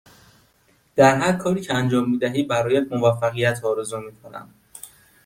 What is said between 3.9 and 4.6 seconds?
می کنم.